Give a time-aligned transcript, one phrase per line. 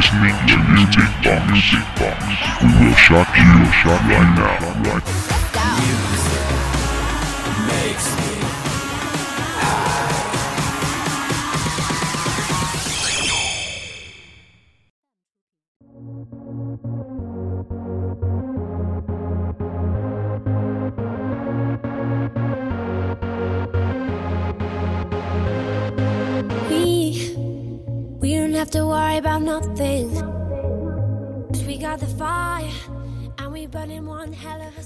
[0.00, 1.52] listening to Music Box.
[1.52, 2.24] Music Box.
[2.62, 4.92] We will shock you, shock right now.
[4.92, 6.19] Right
[28.60, 30.10] have to worry about nothing.
[31.48, 32.68] 'Cause we got the fire,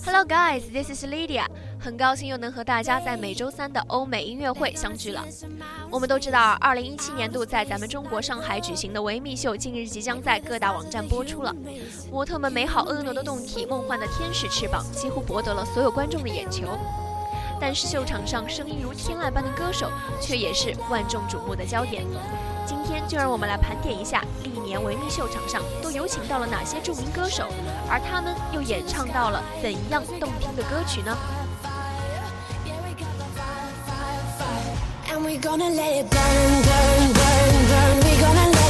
[0.04, 1.44] Hello guys, this is Lydia。
[1.80, 5.24] 很高兴又能和大家在每周三的欧美音乐会相聚了。
[5.90, 11.52] 我们都知道，二零一七年度在咱们中国上海举行的维密秀，近日即将在各大网站播出了。
[12.12, 16.68] 模特们美好婀娜的胴体，梦幻的天使翅膀，几乎博得了所有观众的眼球。
[17.60, 22.04] 但是秀场上声音如天籁般的歌手，却也是万众瞩目的焦点。
[22.66, 27.46] 今天就让我们来盘点一下历年维密秀场上都有请到了哪些著名歌手，
[27.88, 31.16] 而他们又演唱到了怎样动听的歌曲呢
[31.62, 32.24] ？Fire,
[33.86, 35.14] fire, fire.
[35.14, 37.96] And we gonna let it burn, burn, burn, burn.
[38.02, 38.63] We gonna let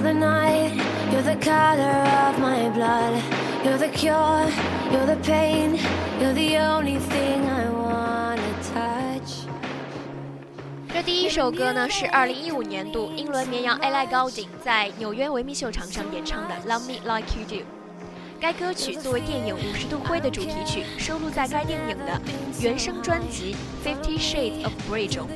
[0.00, 0.72] you're the night,
[1.12, 1.82] you're the color
[2.28, 3.22] of my blood.
[3.62, 4.48] You're the cure,
[4.90, 5.78] you're the pain,
[6.18, 8.40] you're the only thing I wanna
[8.72, 9.44] touch.
[10.92, 17.56] 这第一首歌呢是2015年度英伦绵羊 Ella Goulding 在纽约维密秀场上演唱的《Love Me Like You Do》。
[18.40, 22.18] 该歌曲作为电影《五十度灰》的主题曲，收录在该电影的
[22.62, 23.54] 原声专辑
[23.86, 25.28] 《Fifty Shades of Grey》中。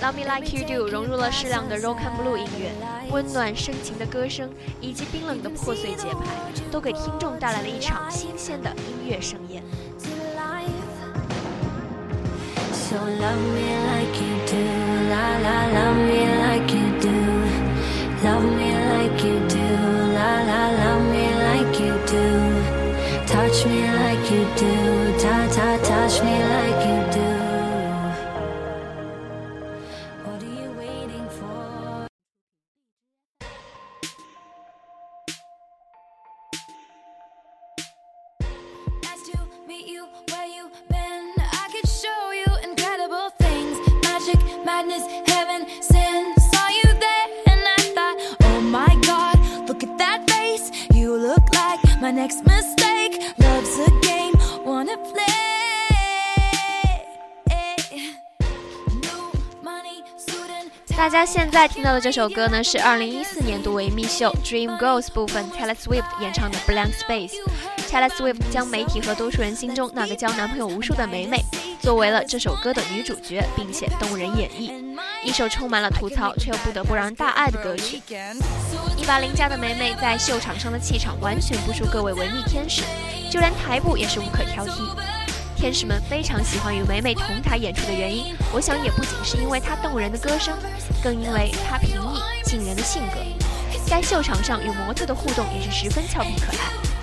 [0.02, 2.70] 《Love Me Like You Do》融入了适量的 rock and blue 音乐，
[3.10, 4.48] 温暖深情的歌声
[4.80, 6.26] 以及冰冷的破碎节拍，
[6.70, 9.62] 都给听众带来了一场新鲜的音乐盛宴。
[9.98, 10.68] to life.
[12.72, 14.56] So love me like you do,
[15.10, 17.14] la la, love me like you do,
[18.24, 19.58] love me like you do,
[20.14, 22.16] la la, love me like you do,
[23.26, 24.64] touch me like you do,
[25.18, 26.97] ta ta, touch me like you
[52.08, 53.20] my next mistake.
[53.38, 54.32] Love's a game,
[54.64, 55.26] wanna play.
[58.88, 59.30] New
[59.62, 67.34] money, suit and 大家现在听到的这首歌呢，是2014年度维密秀 Dream Girls 部分 Taylor Swift 演唱的 Blank Space。
[67.90, 71.44] Taylor Swift 将媒体和多数人心中那个交男朋友无数的美美，
[71.80, 74.72] 作为了这首歌的女主角，并且动人演绎，
[75.24, 78.02] 一首充满了吐槽却又不得不让人大爱的歌曲。
[78.96, 82.82] 一把邻家的梅梅在秀场上的气场完全不输各位维密天使，
[83.30, 84.82] 就连台步也是无可挑剔。
[85.56, 90.56] 天使们非常喜欢与梅梅同台演出的原因，我想也不仅是因为她动人的歌声，
[91.02, 93.18] 更因为她平易近人的性格。
[93.86, 96.97] 在秀场上与模特的互动也是十分俏皮可爱。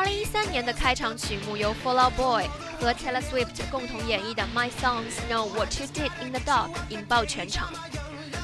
[0.00, 2.48] 二零一三年的开场曲目由 Fall Out Boy
[2.80, 7.70] 和 Taylor Swift 共同演绎的《My Songs Know What You Did in the Dark》引爆全场。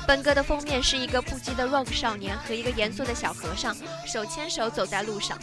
[0.07, 3.75] 本歌的封面是一个不羁的 rock 少年和一个严肃的小和尚
[4.07, 5.39] 手牵手走在路上，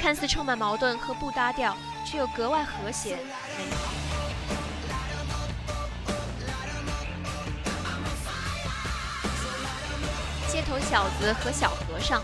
[0.00, 1.76] 看似充满矛盾和不搭调，
[2.06, 3.18] 却又格外和谐。
[10.50, 12.22] 街头小子和小和尚，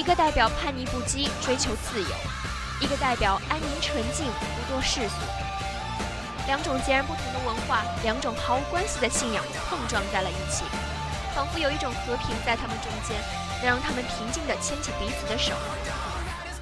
[0.00, 2.08] 一个代表叛逆不羁、追求自由，
[2.80, 5.16] 一个代表安宁纯净、不做世俗。
[6.46, 10.64] 两种截然不同的文化，两种毫无关系的信仰碰撞在了一起，
[11.34, 13.14] 仿佛有一种和平在他们中间，
[13.58, 15.52] 能让他们平静地牵起彼此的手。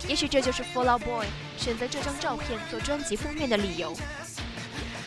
[0.08, 3.96] 也许这就是 Fall Out Boy 选择这张照片做专辑封面的理由。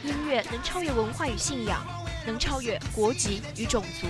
[0.06, 1.86] 音乐能超越文化与信仰，
[2.26, 4.08] 能超越国籍与种族。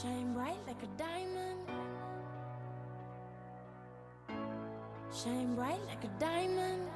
[0.00, 1.60] Shine bright like a diamond.
[5.12, 6.88] Shine bright like a diamond.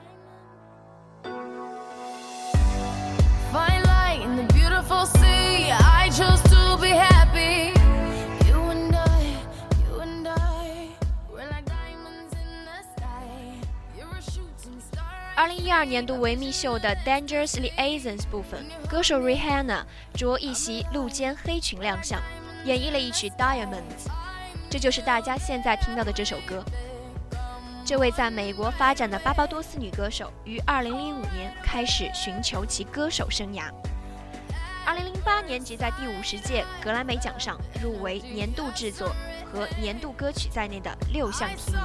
[3.53, 5.71] Fine light in the beautiful sea.
[5.71, 7.75] I chose to be happy.
[8.47, 9.37] You and I,
[9.87, 10.89] you and I,
[11.31, 13.29] we're like diamonds in the sky.
[13.99, 15.05] You're a shooting star.
[15.37, 19.85] 二零一二年度维密秀的 Dangerous Liaisons 部分，歌手 Rihanna
[20.15, 22.23] 着一袭露肩黑裙亮相，
[22.65, 24.09] 演绎了一曲 Diamonds，
[24.71, 26.65] 这就是大家现在听到的这首歌。
[27.85, 33.65] 这位在美国发展的巴巴多斯女歌手，于二零零五年开始寻求其歌手生涯。
[34.87, 39.15] 二零零八年即在第五十届格莱美奖上入围年度制作
[39.53, 41.79] 和年度歌曲在内的六项提名。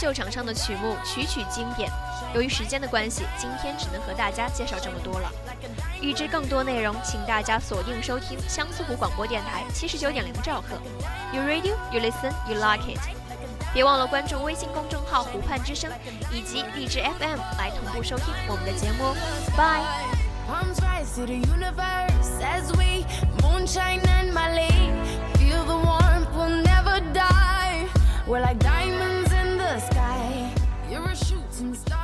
[0.00, 1.92] 秀场上的曲目曲曲经典。
[2.34, 5.30] 由于时间的关系，今天只能和大家介绍这么多了。
[6.00, 10.80] 预知更多内容，请大家锁定收听江苏湖广播电台七十九点零兆赫。
[11.34, 12.98] You radio, you listen, you like it。
[13.74, 15.92] 别忘了关注微信公众号“湖畔之声”
[16.32, 19.14] 以及荔枝 FM 来同步收听我们的节目哦。
[19.54, 19.84] Bye
[31.10, 31.99] parachutes and stars.